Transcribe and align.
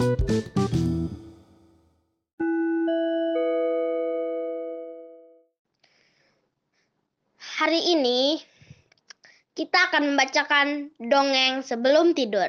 Hari 0.00 0.08
ini 7.92 8.40
kita 9.52 9.92
akan 9.92 10.16
membacakan 10.16 10.88
dongeng 10.96 11.60
sebelum 11.60 12.16
tidur 12.16 12.48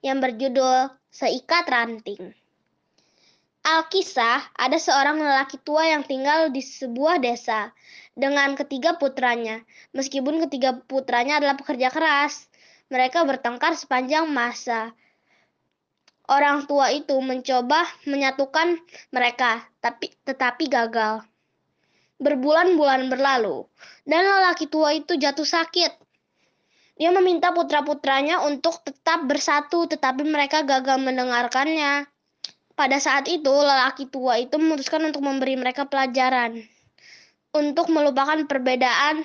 yang 0.00 0.24
berjudul 0.24 0.88
Seikat 1.12 1.68
Ranting. 1.68 2.32
Alkisah, 3.60 4.56
ada 4.56 4.80
seorang 4.80 5.20
lelaki 5.20 5.60
tua 5.60 5.84
yang 5.92 6.00
tinggal 6.00 6.48
di 6.48 6.64
sebuah 6.64 7.20
desa 7.20 7.76
dengan 8.16 8.56
ketiga 8.56 8.96
putranya. 8.96 9.60
Meskipun 9.92 10.40
ketiga 10.48 10.80
putranya 10.88 11.44
adalah 11.44 11.60
pekerja 11.60 11.92
keras, 11.92 12.48
mereka 12.88 13.20
bertengkar 13.28 13.76
sepanjang 13.76 14.24
masa. 14.32 14.96
Orang 16.26 16.66
tua 16.66 16.90
itu 16.90 17.14
mencoba 17.22 17.86
menyatukan 18.06 18.78
mereka, 19.14 19.62
tapi 19.78 20.10
tetapi 20.26 20.66
gagal. 20.66 21.22
Berbulan-bulan 22.18 23.06
berlalu, 23.12 23.68
dan 24.02 24.26
lelaki 24.26 24.66
tua 24.66 24.96
itu 24.96 25.14
jatuh 25.14 25.46
sakit. 25.46 25.92
Dia 26.96 27.12
meminta 27.12 27.52
putra-putranya 27.52 28.42
untuk 28.42 28.80
tetap 28.82 29.28
bersatu, 29.28 29.84
tetapi 29.86 30.24
mereka 30.24 30.64
gagal 30.64 30.96
mendengarkannya. 30.98 32.08
Pada 32.72 32.96
saat 32.98 33.28
itu, 33.28 33.52
lelaki 33.52 34.08
tua 34.08 34.40
itu 34.40 34.56
memutuskan 34.56 35.04
untuk 35.04 35.22
memberi 35.22 35.54
mereka 35.60 35.84
pelajaran 35.84 36.64
untuk 37.56 37.88
melupakan 37.88 38.36
perbedaan 38.44 39.24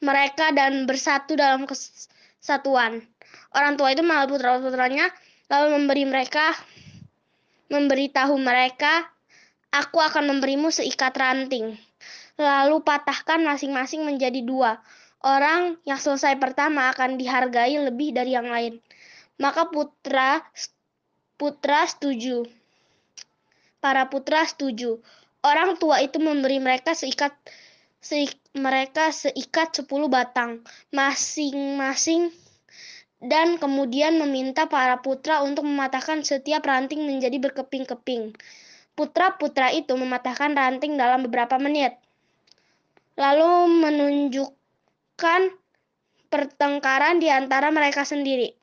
mereka 0.00 0.54
dan 0.54 0.86
bersatu 0.86 1.34
dalam 1.34 1.66
kesatuan. 1.66 3.04
Orang 3.50 3.74
tua 3.74 3.90
itu 3.92 4.06
malah 4.06 4.30
putra-putranya 4.30 5.10
lalu 5.50 5.68
memberi 5.76 6.06
mereka 6.06 6.54
memberitahu 7.70 8.34
mereka, 8.38 9.06
"Aku 9.74 9.98
akan 9.98 10.30
memberimu 10.30 10.70
seikat 10.70 11.14
ranting." 11.14 11.78
Lalu 12.40 12.80
patahkan 12.80 13.44
masing-masing 13.44 14.06
menjadi 14.06 14.40
dua. 14.40 14.80
Orang 15.20 15.76
yang 15.84 16.00
selesai 16.00 16.40
pertama 16.40 16.88
akan 16.88 17.20
dihargai 17.20 17.76
lebih 17.76 18.16
dari 18.16 18.32
yang 18.32 18.48
lain. 18.48 18.80
Maka 19.36 19.68
putra 19.68 20.40
putra 21.36 21.84
setuju. 21.84 22.48
Para 23.84 24.08
putra 24.08 24.48
setuju. 24.48 25.00
Orang 25.44 25.76
tua 25.76 26.00
itu 26.00 26.20
memberi 26.20 26.60
mereka 26.60 26.96
seikat 26.96 27.32
seik, 28.00 28.36
mereka 28.56 29.12
seikat 29.12 29.76
sepuluh 29.76 30.08
batang 30.08 30.64
masing-masing 30.92 32.32
dan 33.20 33.60
kemudian 33.60 34.16
meminta 34.16 34.66
para 34.66 35.04
putra 35.04 35.44
untuk 35.44 35.68
mematahkan 35.68 36.24
setiap 36.24 36.64
ranting 36.64 37.04
menjadi 37.04 37.36
berkeping-keping. 37.36 38.34
Putra-putra 38.96 39.72
itu 39.72 39.92
mematahkan 39.96 40.56
ranting 40.56 40.96
dalam 40.96 41.24
beberapa 41.24 41.60
menit. 41.60 41.96
Lalu 43.20 43.80
menunjukkan 43.84 45.40
pertengkaran 46.32 47.20
di 47.20 47.28
antara 47.28 47.68
mereka 47.68 48.08
sendiri. 48.08 48.56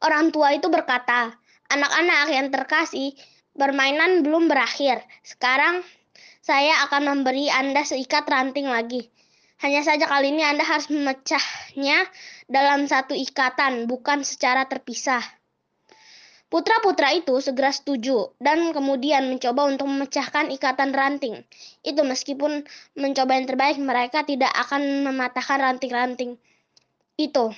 Orang 0.00 0.32
tua 0.32 0.56
itu 0.56 0.72
berkata, 0.72 1.36
"Anak-anak 1.68 2.32
yang 2.32 2.48
terkasih, 2.48 3.12
Permainan 3.58 4.22
belum 4.22 4.46
berakhir. 4.46 5.02
Sekarang 5.26 5.82
saya 6.38 6.86
akan 6.86 7.10
memberi 7.10 7.50
Anda 7.50 7.82
seikat 7.82 8.22
ranting 8.30 8.70
lagi. 8.70 9.10
Hanya 9.58 9.82
saja 9.82 10.06
kali 10.06 10.30
ini 10.30 10.46
Anda 10.46 10.62
harus 10.62 10.86
memecahnya 10.86 12.06
dalam 12.46 12.86
satu 12.86 13.10
ikatan, 13.18 13.90
bukan 13.90 14.22
secara 14.22 14.70
terpisah. 14.70 15.20
Putra-putra 16.48 17.12
itu 17.12 17.36
segera 17.44 17.68
setuju 17.68 18.32
dan 18.40 18.72
kemudian 18.72 19.28
mencoba 19.28 19.68
untuk 19.68 19.84
memecahkan 19.84 20.48
ikatan 20.54 20.96
ranting. 20.96 21.44
Itu 21.84 22.06
meskipun 22.08 22.64
mencoba 22.96 23.36
yang 23.36 23.44
terbaik, 23.44 23.76
mereka 23.76 24.24
tidak 24.24 24.48
akan 24.56 25.04
mematahkan 25.04 25.60
ranting-ranting 25.60 26.40
itu. 27.20 27.52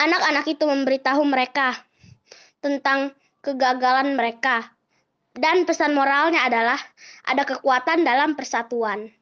Anak-anak 0.00 0.48
itu 0.50 0.64
memberitahu 0.66 1.22
mereka 1.22 1.84
tentang 2.58 3.14
kegagalan 3.44 4.16
mereka. 4.18 4.74
Dan 5.36 5.62
pesan 5.68 5.94
moralnya 5.94 6.48
adalah 6.48 6.80
ada 7.28 7.46
kekuatan 7.46 8.02
dalam 8.02 8.34
persatuan. 8.34 9.12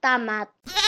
Tamat. 0.00 0.79